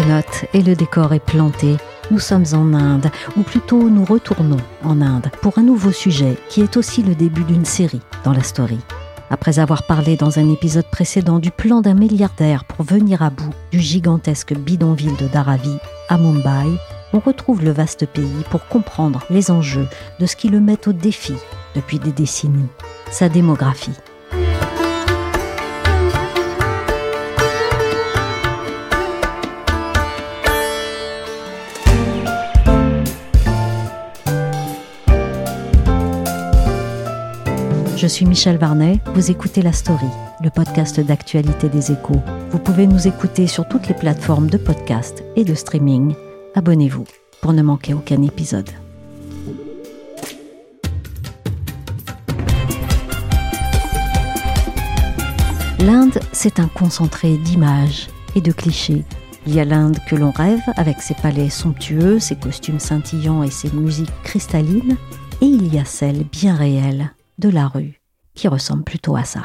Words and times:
Notes 0.00 0.46
et 0.54 0.62
le 0.62 0.74
décor 0.74 1.12
est 1.12 1.20
planté. 1.20 1.76
Nous 2.10 2.18
sommes 2.18 2.46
en 2.54 2.72
Inde, 2.72 3.10
ou 3.36 3.42
plutôt 3.42 3.90
nous 3.90 4.04
retournons 4.04 4.60
en 4.84 5.00
Inde 5.02 5.30
pour 5.42 5.58
un 5.58 5.62
nouveau 5.62 5.92
sujet 5.92 6.36
qui 6.48 6.62
est 6.62 6.76
aussi 6.78 7.02
le 7.02 7.14
début 7.14 7.44
d'une 7.44 7.66
série 7.66 8.00
dans 8.24 8.32
la 8.32 8.42
story. 8.42 8.78
Après 9.28 9.58
avoir 9.58 9.82
parlé 9.82 10.16
dans 10.16 10.38
un 10.38 10.50
épisode 10.50 10.86
précédent 10.86 11.38
du 11.38 11.50
plan 11.50 11.82
d'un 11.82 11.94
milliardaire 11.94 12.64
pour 12.64 12.84
venir 12.84 13.22
à 13.22 13.30
bout 13.30 13.52
du 13.70 13.80
gigantesque 13.80 14.54
bidonville 14.54 15.16
de 15.16 15.26
Dharavi 15.26 15.76
à 16.08 16.16
Mumbai, 16.16 16.78
on 17.12 17.18
retrouve 17.18 17.62
le 17.62 17.70
vaste 17.70 18.06
pays 18.06 18.44
pour 18.50 18.66
comprendre 18.68 19.24
les 19.28 19.50
enjeux 19.50 19.88
de 20.18 20.26
ce 20.26 20.36
qui 20.36 20.48
le 20.48 20.60
met 20.60 20.88
au 20.88 20.92
défi 20.92 21.34
depuis 21.74 21.98
des 21.98 22.12
décennies, 22.12 22.68
sa 23.10 23.28
démographie. 23.28 23.92
Suis 38.12 38.26
Michel 38.26 38.58
Varnet, 38.58 38.98
vous 39.14 39.30
écoutez 39.30 39.62
La 39.62 39.72
Story, 39.72 40.06
le 40.44 40.50
podcast 40.50 41.00
d'actualité 41.00 41.70
des 41.70 41.92
échos. 41.92 42.20
Vous 42.50 42.58
pouvez 42.58 42.86
nous 42.86 43.08
écouter 43.08 43.46
sur 43.46 43.66
toutes 43.66 43.88
les 43.88 43.94
plateformes 43.94 44.50
de 44.50 44.58
podcast 44.58 45.24
et 45.34 45.44
de 45.44 45.54
streaming. 45.54 46.14
Abonnez-vous 46.54 47.06
pour 47.40 47.54
ne 47.54 47.62
manquer 47.62 47.94
aucun 47.94 48.20
épisode. 48.22 48.68
L'Inde, 55.78 56.20
c'est 56.32 56.60
un 56.60 56.68
concentré 56.68 57.38
d'images 57.38 58.08
et 58.36 58.42
de 58.42 58.52
clichés. 58.52 59.04
Il 59.46 59.54
y 59.54 59.60
a 59.60 59.64
l'Inde 59.64 59.96
que 60.06 60.16
l'on 60.16 60.32
rêve, 60.32 60.60
avec 60.76 61.00
ses 61.00 61.14
palais 61.14 61.48
somptueux, 61.48 62.18
ses 62.18 62.36
costumes 62.36 62.78
scintillants 62.78 63.42
et 63.42 63.50
ses 63.50 63.70
musiques 63.70 64.12
cristallines, 64.22 64.98
et 65.40 65.46
il 65.46 65.74
y 65.74 65.78
a 65.78 65.86
celle 65.86 66.24
bien 66.24 66.54
réelle 66.54 67.10
de 67.38 67.48
la 67.48 67.66
rue, 67.66 68.01
qui 68.34 68.48
ressemble 68.48 68.84
plutôt 68.84 69.16
à 69.16 69.24
ça. 69.24 69.42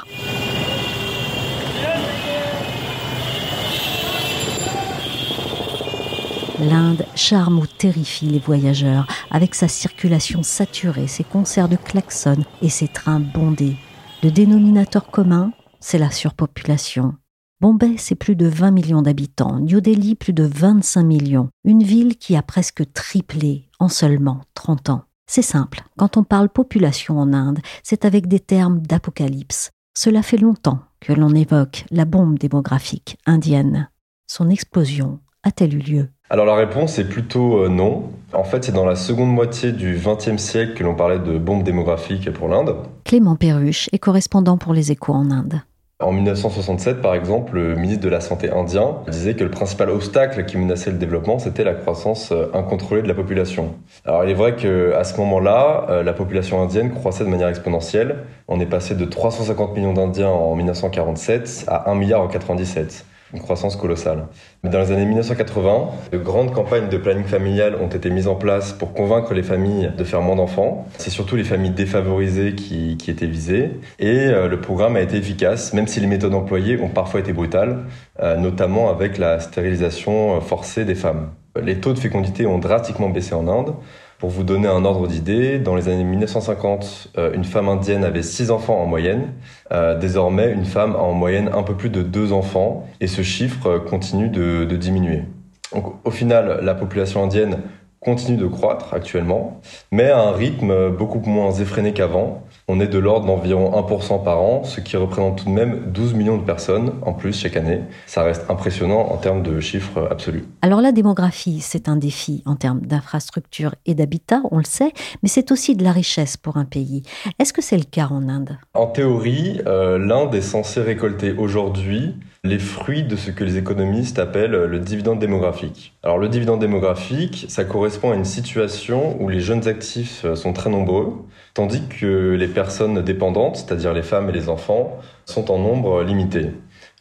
L'Inde 6.59 7.05
charme 7.15 7.59
ou 7.59 7.67
terrifie 7.67 8.25
les 8.25 8.39
voyageurs 8.39 9.05
avec 9.29 9.53
sa 9.53 9.67
circulation 9.67 10.41
saturée, 10.41 11.07
ses 11.07 11.23
concerts 11.23 11.69
de 11.69 11.75
klaxons 11.75 12.43
et 12.63 12.69
ses 12.69 12.87
trains 12.87 13.19
bondés. 13.19 13.75
Le 14.23 14.31
dénominateur 14.31 15.11
commun, 15.11 15.51
c'est 15.79 15.99
la 15.99 16.09
surpopulation. 16.09 17.15
Bombay, 17.61 17.95
c'est 17.97 18.15
plus 18.15 18.35
de 18.35 18.47
20 18.47 18.71
millions 18.71 19.01
d'habitants, 19.01 19.59
New 19.59 19.81
Delhi 19.81 20.15
plus 20.15 20.33
de 20.33 20.43
25 20.43 21.03
millions, 21.03 21.49
une 21.63 21.83
ville 21.83 22.17
qui 22.17 22.35
a 22.35 22.41
presque 22.41 22.91
triplé 22.93 23.69
en 23.79 23.89
seulement 23.89 24.41
30 24.53 24.89
ans. 24.89 25.06
C'est 25.29 25.41
simple, 25.41 25.81
quand 25.97 26.15
on 26.15 26.23
parle 26.23 26.47
population 26.47 27.19
en 27.19 27.33
Inde, 27.33 27.59
c'est 27.83 28.05
avec 28.05 28.27
des 28.27 28.39
termes 28.39 28.79
d'apocalypse. 28.79 29.71
Cela 29.97 30.23
fait 30.23 30.37
longtemps 30.37 30.79
que 31.01 31.11
l'on 31.11 31.35
évoque 31.35 31.85
la 31.91 32.05
bombe 32.05 32.39
démographique 32.39 33.17
indienne. 33.25 33.89
Son 34.27 34.49
explosion 34.49 35.19
a-t-elle 35.43 35.75
eu 35.75 35.79
lieu? 35.79 36.09
Alors 36.29 36.45
la 36.45 36.55
réponse 36.55 36.97
est 36.97 37.07
plutôt 37.07 37.63
euh, 37.63 37.69
non. 37.69 38.11
En 38.33 38.43
fait, 38.43 38.63
c'est 38.63 38.71
dans 38.71 38.85
la 38.85 38.95
seconde 38.95 39.31
moitié 39.31 39.71
du 39.71 39.97
XXe 39.97 40.41
siècle 40.41 40.73
que 40.75 40.83
l'on 40.83 40.95
parlait 40.95 41.19
de 41.19 41.37
bombe 41.37 41.63
démographique 41.63 42.31
pour 42.31 42.47
l'Inde. 42.47 42.75
Clément 43.03 43.35
Perruche 43.35 43.89
est 43.91 43.99
correspondant 43.99 44.57
pour 44.57 44.73
les 44.73 44.91
échos 44.91 45.13
en 45.13 45.31
Inde. 45.31 45.61
En 45.99 46.11
1967, 46.11 47.01
par 47.01 47.15
exemple, 47.15 47.55
le 47.55 47.73
ministre 47.73 48.03
de 48.03 48.09
la 48.09 48.21
Santé 48.21 48.51
indien 48.51 48.97
disait 49.07 49.33
que 49.33 49.43
le 49.43 49.49
principal 49.49 49.89
obstacle 49.89 50.45
qui 50.45 50.55
menaçait 50.55 50.91
le 50.91 50.97
développement, 50.99 51.39
c'était 51.39 51.63
la 51.63 51.73
croissance 51.73 52.31
euh, 52.31 52.51
incontrôlée 52.53 53.01
de 53.01 53.07
la 53.07 53.15
population. 53.15 53.73
Alors 54.05 54.23
il 54.23 54.29
est 54.29 54.35
vrai 54.35 54.55
qu'à 54.55 55.03
ce 55.03 55.17
moment-là, 55.17 55.87
euh, 55.89 56.03
la 56.03 56.13
population 56.13 56.61
indienne 56.61 56.91
croissait 56.93 57.23
de 57.23 57.29
manière 57.29 57.47
exponentielle. 57.47 58.25
On 58.47 58.59
est 58.59 58.67
passé 58.67 58.93
de 58.93 59.05
350 59.05 59.75
millions 59.75 59.93
d'Indiens 59.93 60.29
en 60.29 60.55
1947 60.55 61.65
à 61.67 61.89
1 61.89 61.95
milliard 61.95 62.21
en 62.21 62.27
1997 62.27 63.03
une 63.33 63.39
croissance 63.39 63.75
colossale. 63.75 64.27
Mais 64.63 64.69
dans 64.69 64.79
les 64.79 64.91
années 64.91 65.05
1980, 65.05 65.89
de 66.11 66.17
grandes 66.17 66.53
campagnes 66.53 66.89
de 66.89 66.97
planning 66.97 67.25
familial 67.25 67.75
ont 67.75 67.87
été 67.87 68.09
mises 68.09 68.27
en 68.27 68.35
place 68.35 68.73
pour 68.73 68.93
convaincre 68.93 69.33
les 69.33 69.43
familles 69.43 69.91
de 69.97 70.03
faire 70.03 70.21
moins 70.21 70.35
d'enfants. 70.35 70.87
C'est 70.97 71.09
surtout 71.09 71.35
les 71.35 71.43
familles 71.43 71.71
défavorisées 71.71 72.55
qui, 72.55 72.97
qui 72.97 73.11
étaient 73.11 73.27
visées. 73.27 73.71
Et 73.99 74.17
euh, 74.17 74.47
le 74.47 74.61
programme 74.61 74.95
a 74.95 75.01
été 75.01 75.17
efficace, 75.17 75.73
même 75.73 75.87
si 75.87 75.99
les 75.99 76.07
méthodes 76.07 76.33
employées 76.33 76.79
ont 76.81 76.89
parfois 76.89 77.19
été 77.19 77.33
brutales, 77.33 77.85
euh, 78.21 78.37
notamment 78.37 78.89
avec 78.89 79.17
la 79.17 79.39
stérilisation 79.39 80.37
euh, 80.37 80.39
forcée 80.39 80.85
des 80.85 80.95
femmes. 80.95 81.29
Les 81.61 81.79
taux 81.79 81.93
de 81.93 81.99
fécondité 81.99 82.45
ont 82.45 82.59
drastiquement 82.59 83.09
baissé 83.09 83.33
en 83.33 83.47
Inde. 83.47 83.73
Pour 84.19 84.31
vous 84.31 84.43
donner 84.43 84.67
un 84.67 84.83
ordre 84.83 85.07
d'idée, 85.07 85.59
dans 85.59 85.75
les 85.75 85.89
années 85.89 86.03
1950, 86.03 87.09
euh, 87.17 87.33
une 87.33 87.43
femme 87.43 87.69
indienne 87.69 88.03
avait 88.03 88.23
6 88.23 88.49
enfants 88.49 88.81
en 88.81 88.87
moyenne. 88.87 89.33
Euh, 89.71 89.95
désormais, 89.95 90.51
une 90.51 90.65
femme 90.65 90.95
a 90.95 90.99
en 90.99 91.13
moyenne 91.13 91.51
un 91.53 91.61
peu 91.61 91.75
plus 91.75 91.91
de 91.91 92.01
2 92.01 92.33
enfants 92.33 92.87
et 92.99 93.05
ce 93.05 93.21
chiffre 93.21 93.77
continue 93.77 94.29
de, 94.29 94.65
de 94.65 94.75
diminuer. 94.75 95.23
Donc, 95.71 95.93
au 96.03 96.09
final, 96.09 96.61
la 96.63 96.73
population 96.73 97.23
indienne 97.23 97.59
continue 97.99 98.37
de 98.37 98.47
croître 98.47 98.93
actuellement, 98.93 99.61
mais 99.91 100.09
à 100.09 100.19
un 100.19 100.31
rythme 100.31 100.89
beaucoup 100.89 101.19
moins 101.25 101.51
effréné 101.51 101.93
qu'avant. 101.93 102.43
On 102.67 102.79
est 102.79 102.87
de 102.87 102.99
l'ordre 102.99 103.25
d'environ 103.25 103.71
1% 103.71 104.23
par 104.23 104.41
an, 104.41 104.63
ce 104.63 104.81
qui 104.81 104.97
représente 104.97 105.39
tout 105.39 105.45
de 105.45 105.51
même 105.51 105.91
12 105.91 106.13
millions 106.13 106.37
de 106.37 106.43
personnes 106.43 106.93
en 107.01 107.13
plus 107.13 107.39
chaque 107.39 107.55
année. 107.55 107.81
Ça 108.05 108.23
reste 108.23 108.49
impressionnant 108.49 109.09
en 109.09 109.17
termes 109.17 109.41
de 109.41 109.59
chiffres 109.59 110.07
absolus. 110.11 110.43
Alors 110.61 110.81
la 110.81 110.91
démographie, 110.91 111.59
c'est 111.61 111.87
un 111.89 111.95
défi 111.95 112.43
en 112.45 112.55
termes 112.55 112.81
d'infrastructure 112.81 113.75
et 113.85 113.93
d'habitat, 113.93 114.41
on 114.51 114.57
le 114.57 114.65
sait, 114.65 114.91
mais 115.23 115.29
c'est 115.29 115.51
aussi 115.51 115.75
de 115.75 115.83
la 115.83 115.91
richesse 115.91 116.37
pour 116.37 116.57
un 116.57 116.65
pays. 116.65 117.03
Est-ce 117.39 117.53
que 117.53 117.61
c'est 117.61 117.77
le 117.77 117.83
cas 117.83 118.07
en 118.11 118.27
Inde? 118.27 118.57
En 118.73 118.87
théorie, 118.87 119.61
euh, 119.65 119.97
l'Inde 119.97 120.35
est 120.35 120.41
censée 120.41 120.81
récolter 120.81 121.33
aujourd'hui 121.33 122.15
les 122.47 122.59
fruits 122.59 123.03
de 123.03 123.15
ce 123.15 123.31
que 123.31 123.43
les 123.43 123.57
économistes 123.57 124.19
appellent 124.19 124.51
le 124.51 124.79
dividende 124.79 125.19
démographique. 125.19 125.93
Alors 126.03 126.17
le 126.17 126.29
dividende 126.29 126.59
démographique, 126.59 127.45
ça 127.49 127.63
correspond 127.63 128.11
à 128.11 128.15
une 128.15 128.25
situation 128.25 129.21
où 129.21 129.29
les 129.29 129.39
jeunes 129.39 129.67
actifs 129.67 130.25
sont 130.33 130.53
très 130.53 130.69
nombreux, 130.69 131.13
tandis 131.53 131.83
que 131.87 132.33
les 132.33 132.47
personnes 132.47 133.01
dépendantes, 133.01 133.57
c'est-à-dire 133.57 133.93
les 133.93 134.01
femmes 134.01 134.29
et 134.29 134.33
les 134.33 134.49
enfants, 134.49 134.97
sont 135.25 135.51
en 135.51 135.59
nombre 135.59 136.03
limité. 136.03 136.51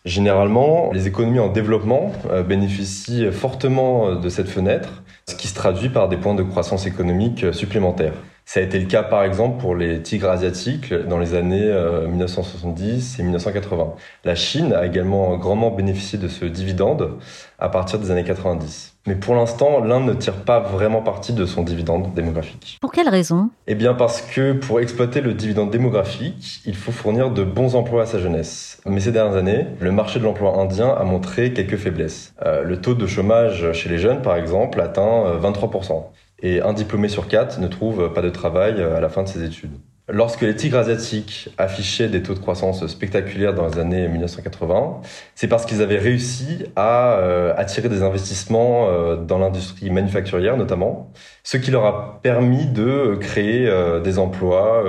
Généralement, 0.05 0.91
les 0.93 1.09
économies 1.09 1.41
en 1.41 1.49
développement 1.49 2.13
euh, 2.31 2.45
bénéficient 2.45 3.33
fortement 3.33 4.15
de 4.15 4.29
cette 4.29 4.49
fenêtre, 4.49 5.03
ce 5.29 5.35
qui 5.35 5.49
se 5.49 5.55
traduit 5.55 5.89
par 5.89 6.09
des 6.09 6.17
points 6.17 6.37
de 6.37 6.45
croissance 6.45 6.87
économique 6.87 7.53
supplémentaires. 7.53 8.15
Ça 8.49 8.61
a 8.61 8.63
été 8.63 8.79
le 8.79 8.87
cas 8.87 9.03
par 9.03 9.25
exemple 9.25 9.61
pour 9.61 9.75
les 9.75 10.01
tigres 10.03 10.31
asiatiques 10.31 10.95
dans 10.95 11.19
les 11.19 11.35
années 11.35 11.69
1970 12.09 13.17
euh, 13.19 13.21
et 13.21 13.25
1980. 13.25 13.95
La 14.23 14.37
Chine 14.37 14.73
a 14.73 14.87
également 14.87 15.37
grandement 15.37 15.73
bénéficié 15.73 16.17
de 16.17 16.29
ce 16.29 16.45
dividende 16.45 17.19
à 17.59 17.69
partir 17.69 17.99
des 17.99 18.13
années 18.13 18.23
90. 18.23 18.95
Mais 19.09 19.17
pour 19.17 19.35
l'instant, 19.35 19.83
l'Inde 19.83 20.07
ne 20.07 20.15
tire 20.15 20.45
pas 20.45 20.61
vraiment 20.61 21.03
parti 21.03 21.33
de 21.33 21.45
son 21.45 21.65
dividende 21.65 22.15
démographique. 22.15 22.79
Pour 22.81 22.93
quelle 22.93 23.09
raison? 23.09 23.51
Eh 23.67 23.75
bien 23.75 23.95
parce 23.95 24.23
que 24.23 24.53
pour 24.53 24.79
exploiter 24.79 25.21
le 25.21 25.35
dividende 25.35 25.71
démographique, 25.71 26.61
il 26.67 26.77
faut 26.77 26.93
fournir 26.93 27.33
de 27.33 27.43
bons 27.43 27.75
emplois 27.75 28.03
à 28.03 28.07
sa 28.07 28.21
jeunesse. 28.21 28.81
Mais 28.87 29.01
ces 29.01 29.11
dernières 29.11 29.37
années, 29.37 29.67
le 29.81 29.91
marché 29.91 30.21
de 30.21 30.25
l'emploi 30.25 30.57
indien 30.61 30.95
a 30.97 31.03
montré 31.03 31.53
quelques 31.53 31.79
faiblesses. 31.79 32.33
Euh, 32.45 32.63
le 32.63 32.81
taux 32.81 32.95
de 32.95 33.09
chômage 33.09 33.73
chez 33.73 33.89
les 33.89 33.99
jeunes, 33.99 34.23
par 34.23 34.37
exemple, 34.37 34.81
atteint 34.81 35.37
23%. 35.41 36.05
Euh, 36.45 36.47
et 36.47 36.61
un 36.61 36.73
diplômé 36.73 37.09
sur 37.09 37.29
quatre 37.29 37.61
ne 37.61 37.69
trouve 37.69 38.13
pas 38.13 38.23
de 38.23 38.31
travail 38.31 38.83
à 38.83 39.01
la 39.01 39.09
fin 39.09 39.23
de 39.23 39.29
ses 39.29 39.45
études. 39.45 39.73
Lorsque 40.09 40.43
les 40.43 40.55
tigres 40.55 40.79
asiatiques 40.79 41.49
affichaient 41.59 42.09
des 42.09 42.23
taux 42.23 42.35
de 42.35 42.39
croissance 42.39 42.87
spectaculaires 42.87 43.55
dans 43.55 43.67
les 43.67 43.81
années 43.81 44.07
1980, 44.07 45.01
c'est 45.35 45.49
parce 45.49 45.67
qu'ils 45.67 45.83
avaient 45.83 45.99
réussi 45.99 46.65
à 46.77 47.15
euh, 47.15 47.53
attirer 47.57 47.89
des 47.89 48.05
investissements 48.05 48.89
euh, 48.89 49.17
dans 49.17 49.39
l'industrie 49.39 49.91
manufacturière 49.91 50.57
notamment, 50.57 51.11
ce 51.43 51.57
qui 51.57 51.73
leur 51.73 51.85
a 51.87 52.21
permis 52.23 52.67
de 52.67 53.17
créer 53.21 53.67
euh, 53.67 53.99
des 53.99 54.21
emplois 54.21 54.85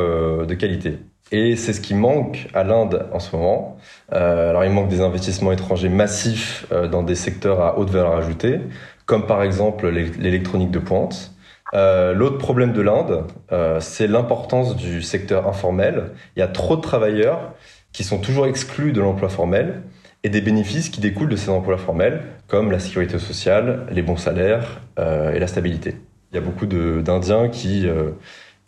de 0.47 0.53
qualité. 0.53 0.99
Et 1.31 1.55
c'est 1.55 1.73
ce 1.73 1.81
qui 1.81 1.95
manque 1.95 2.47
à 2.53 2.63
l'Inde 2.63 3.07
en 3.11 3.19
ce 3.19 3.35
moment. 3.35 3.77
alors 4.11 4.63
il 4.65 4.71
manque 4.71 4.87
des 4.87 5.01
investissements 5.01 5.51
étrangers 5.51 5.89
massifs 5.89 6.67
dans 6.91 7.03
des 7.03 7.15
secteurs 7.15 7.61
à 7.61 7.79
haute 7.79 7.89
valeur 7.89 8.15
ajoutée, 8.15 8.59
comme 9.05 9.25
par 9.25 9.41
exemple 9.41 9.89
l'électronique 9.89 10.71
de 10.71 10.79
pointe. 10.79 11.33
Euh, 11.73 12.13
L'autre 12.13 12.37
problème 12.37 12.73
de 12.73 12.81
l'Inde, 12.81 13.25
euh, 13.51 13.79
c'est 13.79 14.07
l'importance 14.07 14.75
du 14.75 15.01
secteur 15.01 15.47
informel. 15.47 16.11
Il 16.35 16.39
y 16.39 16.43
a 16.43 16.47
trop 16.47 16.75
de 16.75 16.81
travailleurs 16.81 17.53
qui 17.91 18.03
sont 18.03 18.19
toujours 18.19 18.47
exclus 18.47 18.93
de 18.93 19.01
l'emploi 19.01 19.29
formel 19.29 19.81
et 20.23 20.29
des 20.29 20.41
bénéfices 20.41 20.89
qui 20.89 21.01
découlent 21.01 21.29
de 21.29 21.35
ces 21.35 21.49
emplois 21.49 21.77
formels, 21.77 22.21
comme 22.47 22.71
la 22.71 22.79
sécurité 22.79 23.19
sociale, 23.19 23.85
les 23.91 24.01
bons 24.01 24.17
salaires 24.17 24.81
euh, 24.99 25.33
et 25.33 25.39
la 25.39 25.47
stabilité. 25.47 25.95
Il 26.31 26.35
y 26.35 26.37
a 26.37 26.41
beaucoup 26.41 26.65
d'Indiens 26.65 27.47
qui 27.47 27.87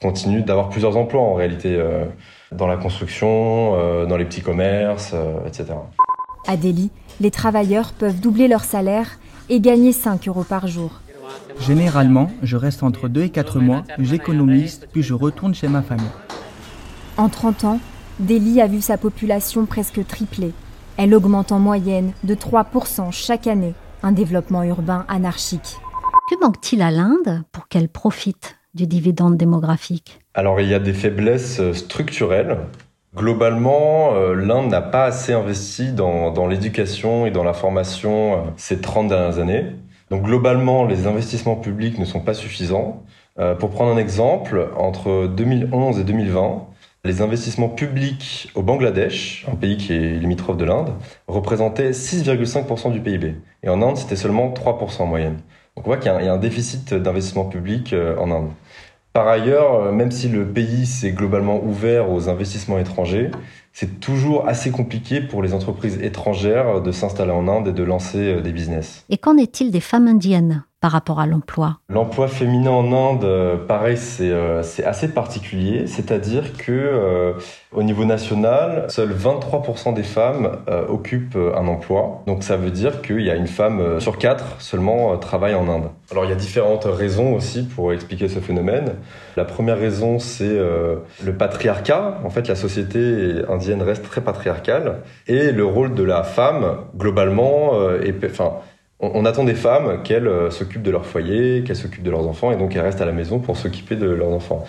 continuent 0.01 0.45
d'avoir 0.45 0.69
plusieurs 0.69 0.95
emplois 0.95 1.21
en 1.21 1.33
réalité, 1.33 1.77
dans 2.53 2.67
la 2.67 2.77
construction, 2.77 4.05
dans 4.05 4.15
les 4.15 4.23
petits 4.23 4.41
commerces, 4.41 5.13
etc. 5.45 5.73
À 6.47 6.55
Delhi, 6.55 6.89
les 7.19 7.31
travailleurs 7.31 7.91
peuvent 7.91 8.21
doubler 8.21 8.47
leur 8.47 8.63
salaire 8.63 9.19
et 9.49 9.59
gagner 9.59 9.91
5 9.91 10.29
euros 10.29 10.45
par 10.45 10.67
jour. 10.67 11.01
Généralement, 11.61 12.31
je 12.41 12.55
reste 12.55 12.83
entre 12.83 13.07
2 13.07 13.23
et 13.23 13.29
4 13.29 13.59
mois, 13.59 13.83
j'économise, 13.99 14.81
puis 14.91 15.03
je 15.03 15.13
retourne 15.13 15.53
chez 15.53 15.67
ma 15.67 15.81
famille. 15.81 16.05
En 17.17 17.29
30 17.29 17.63
ans, 17.65 17.79
Delhi 18.19 18.61
a 18.61 18.67
vu 18.67 18.81
sa 18.81 18.97
population 18.97 19.65
presque 19.65 20.05
tripler. 20.07 20.53
Elle 20.97 21.13
augmente 21.13 21.51
en 21.51 21.59
moyenne 21.59 22.13
de 22.23 22.35
3% 22.35 23.11
chaque 23.11 23.47
année, 23.47 23.73
un 24.03 24.11
développement 24.11 24.63
urbain 24.63 25.05
anarchique. 25.07 25.77
Que 26.29 26.39
manque-t-il 26.41 26.81
à 26.81 26.91
l'Inde 26.91 27.43
pour 27.51 27.67
qu'elle 27.67 27.89
profite 27.89 28.57
du 28.73 28.87
dividende 28.87 29.37
démographique? 29.37 30.19
Alors 30.33 30.61
il 30.61 30.69
y 30.69 30.73
a 30.73 30.79
des 30.79 30.93
faiblesses 30.93 31.61
structurelles. 31.73 32.57
Globalement, 33.15 34.13
euh, 34.13 34.35
l'Inde 34.35 34.69
n'a 34.69 34.81
pas 34.81 35.05
assez 35.05 35.33
investi 35.33 35.91
dans, 35.91 36.31
dans 36.31 36.45
l'éducation 36.45 37.25
et 37.25 37.31
dans 37.31 37.43
la 37.43 37.53
formation 37.53 38.33
euh, 38.33 38.37
ces 38.55 38.79
30 38.79 39.07
dernières 39.07 39.39
années. 39.39 39.65
Donc 40.09 40.23
globalement, 40.23 40.85
les 40.85 41.05
investissements 41.07 41.55
publics 41.55 41.99
ne 41.99 42.05
sont 42.05 42.21
pas 42.21 42.33
suffisants. 42.33 43.03
Euh, 43.37 43.55
pour 43.55 43.69
prendre 43.69 43.91
un 43.91 43.97
exemple, 43.97 44.69
entre 44.75 45.27
2011 45.27 45.99
et 45.99 46.03
2020, 46.03 46.65
les 47.05 47.21
investissements 47.21 47.69
publics 47.69 48.51
au 48.55 48.61
Bangladesh, 48.61 49.45
un 49.49 49.55
pays 49.55 49.77
qui 49.77 49.93
est 49.93 50.19
limitrophe 50.19 50.57
de 50.57 50.65
l'Inde, 50.65 50.93
représentaient 51.27 51.91
6,5% 51.91 52.91
du 52.91 52.99
PIB. 52.99 53.35
Et 53.63 53.69
en 53.69 53.81
Inde, 53.81 53.97
c'était 53.97 54.15
seulement 54.15 54.51
3% 54.51 55.03
en 55.03 55.05
moyenne. 55.05 55.37
Donc 55.77 55.85
on 55.85 55.91
voit 55.91 55.97
qu'il 55.97 56.11
y, 56.11 56.27
a 56.27 56.33
un 56.33 56.37
déficit 56.37 56.93
d'investissement 56.93 57.45
public 57.45 57.93
euh, 57.93 58.17
en 58.17 58.31
Inde. 58.31 58.49
Par 59.13 59.27
ailleurs, 59.27 59.75
euh, 59.75 59.91
même 59.91 60.11
si 60.11 60.27
le 60.27 60.45
pays 60.45 60.85
s'est 60.85 61.11
globalement 61.11 61.63
ouvert 61.63 62.11
aux 62.11 62.29
investissements 62.29 62.79
étrangers, 62.79 63.31
c'est 63.79 64.01
toujours 64.01 64.45
assez 64.45 64.71
compliqué 64.71 65.21
pour 65.21 65.41
les 65.41 65.53
entreprises 65.53 66.01
étrangères 66.01 66.81
de 66.81 66.91
s'installer 66.91 67.31
en 67.31 67.47
Inde 67.47 67.69
et 67.69 67.71
de 67.71 67.83
lancer 67.83 68.17
euh, 68.17 68.41
des 68.41 68.51
business. 68.51 69.05
Et 69.07 69.17
qu'en 69.17 69.37
est-il 69.37 69.71
des 69.71 69.79
femmes 69.79 70.09
indiennes? 70.09 70.65
Par 70.79 70.91
rapport 70.91 71.19
à 71.19 71.25
l'emploi? 71.25 71.79
L'emploi 71.89 72.27
féminin 72.27 72.71
en 72.71 72.91
Inde, 72.93 73.23
euh, 73.25 73.57
pareil, 73.57 73.97
c'est 73.97 74.31
euh, 74.31 74.61
assez 74.85 75.09
particulier. 75.09 75.87
C'est-à-dire 75.87 76.55
que 76.57 76.71
euh, 76.71 77.33
au 77.73 77.83
niveau 77.83 78.05
national, 78.05 78.85
seuls 78.89 79.13
23% 79.13 79.93
des 79.93 80.03
femmes 80.03 80.57
occupent 80.87 81.37
un 81.37 81.67
emploi. 81.67 82.23
Donc 82.27 82.43
ça 82.43 82.57
veut 82.57 82.71
dire 82.71 83.01
qu'il 83.01 83.21
y 83.21 83.29
a 83.29 83.35
une 83.35 83.47
femme 83.47 83.99
sur 83.99 84.17
quatre 84.17 84.59
seulement 84.59 85.15
travaille 85.17 85.53
en 85.53 85.67
Inde. 85.67 85.89
Alors 86.11 86.25
il 86.25 86.29
y 86.29 86.33
a 86.33 86.35
différentes 86.35 86.85
raisons 86.85 87.33
aussi 87.33 87.63
pour 87.63 87.93
expliquer 87.93 88.27
ce 88.27 88.39
phénomène. 88.39 88.95
La 89.37 89.45
première 89.45 89.77
raison, 89.77 90.19
c'est 90.19 90.57
le 90.57 91.33
patriarcat. 91.37 92.19
En 92.23 92.29
fait, 92.29 92.47
la 92.47 92.55
société 92.55 93.41
indienne 93.47 93.81
reste 93.81 94.03
très 94.03 94.21
patriarcale 94.21 95.01
et 95.27 95.51
le 95.51 95.65
rôle 95.65 95.93
de 95.93 96.03
la 96.03 96.23
femme, 96.23 96.77
globalement, 96.97 97.73
est, 98.01 98.13
on, 98.99 99.25
attend 99.25 99.43
des 99.43 99.55
femmes 99.55 100.03
qu'elles 100.03 100.27
euh, 100.27 100.49
s'occupent 100.49 100.83
de 100.83 100.91
leur 100.91 101.05
foyer, 101.05 101.63
qu'elles 101.63 101.75
s'occupent 101.75 102.03
de 102.03 102.11
leurs 102.11 102.27
enfants, 102.27 102.51
et 102.51 102.57
donc 102.57 102.75
elles 102.75 102.81
restent 102.81 103.01
à 103.01 103.05
la 103.05 103.11
maison 103.11 103.39
pour 103.39 103.57
s'occuper 103.57 103.95
de 103.95 104.07
leurs 104.07 104.29
enfants. 104.29 104.65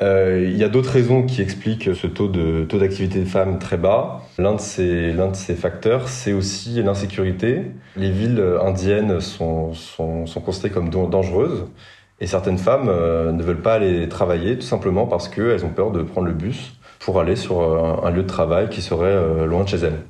Euh, 0.00 0.48
il 0.48 0.56
y 0.56 0.64
a 0.64 0.68
d'autres 0.68 0.90
raisons 0.90 1.24
qui 1.24 1.42
expliquent 1.42 1.94
ce 1.94 2.06
taux 2.06 2.28
de 2.28 2.64
taux 2.64 2.78
d'activité 2.78 3.18
des 3.18 3.26
femmes 3.26 3.58
très 3.58 3.76
bas. 3.76 4.22
L'un 4.38 4.54
de 4.54 4.60
ces 4.60 5.12
l'un 5.12 5.28
de 5.28 5.34
ces 5.34 5.56
facteurs, 5.56 6.08
c'est 6.08 6.32
aussi 6.32 6.80
l'insécurité. 6.82 7.62
Les 7.96 8.10
villes 8.10 8.42
indiennes 8.62 9.20
sont 9.20 9.74
sont, 9.74 10.26
sont 10.26 10.40
considérées 10.40 10.72
comme 10.72 10.88
dangereuses 10.90 11.66
et 12.20 12.28
certaines 12.28 12.58
femmes 12.58 12.88
euh, 12.88 13.32
ne 13.32 13.42
veulent 13.42 13.60
pas 13.60 13.74
aller 13.74 14.08
travailler 14.08 14.56
tout 14.56 14.66
simplement 14.66 15.06
parce 15.06 15.28
qu'elles 15.28 15.64
ont 15.64 15.70
peur 15.70 15.90
de 15.90 16.02
prendre 16.02 16.28
le 16.28 16.32
bus 16.32 16.74
pour 17.00 17.18
aller 17.20 17.34
sur 17.34 17.60
un 18.04 18.10
lieu 18.10 18.22
de 18.22 18.28
travail 18.28 18.68
qui 18.68 18.82
serait 18.82 19.46
loin 19.46 19.62
de 19.64 19.68
chez 19.68 19.78
elles. 19.78 20.00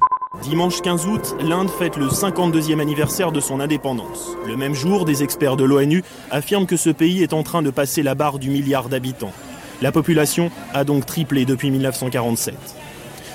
Dimanche 0.43 0.83
15 0.83 1.07
août, 1.07 1.37
l'Inde 1.41 1.71
fête 1.71 1.97
le 1.97 2.07
52e 2.07 2.81
anniversaire 2.81 3.33
de 3.33 3.41
son 3.41 3.61
indépendance. 3.61 4.37
Le 4.47 4.59
même 4.59 4.75
jour, 4.75 5.07
des 5.07 5.23
experts 5.23 5.57
de 5.57 5.65
l'ONU 5.65 6.05
affirment 6.31 6.67
que 6.67 6.77
ce 6.77 6.91
pays 6.91 7.23
est 7.23 7.33
en 7.33 7.43
train 7.43 7.63
de 7.63 7.71
passer 7.71 8.03
la 8.03 8.15
barre 8.15 8.39
du 8.39 8.51
milliard 8.51 8.91
d'habitants. 8.91 9.33
La 9.81 9.91
population 9.91 10.51
a 10.75 10.85
donc 10.85 11.07
triplé 11.07 11.47
depuis 11.47 11.71
1947. 11.71 12.55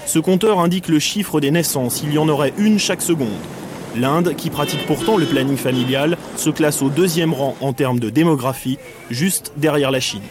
Ce 0.06 0.20
compteur 0.20 0.60
indique 0.60 0.88
le 0.88 1.00
chiffre 1.00 1.40
des 1.40 1.50
naissances, 1.50 2.04
il 2.04 2.14
y 2.14 2.20
en 2.20 2.30
aurait 2.30 2.54
une 2.60 2.78
chaque 2.78 3.02
seconde. 3.02 3.30
L'Inde, 3.96 4.36
qui 4.36 4.52
pratique 4.52 4.86
pourtant 4.86 5.18
le 5.18 5.26
planning 5.26 5.58
familial, 5.58 6.18
se 6.38 6.52
classe 6.52 6.84
au 6.84 6.90
deuxième 6.90 7.34
rang 7.34 7.56
en 7.60 7.74
termes 7.74 8.00
de 8.00 8.12
démographie, 8.12 8.78
juste 9.10 9.52
derrière 9.58 9.90
la 9.90 10.00
Chine. 10.00 10.22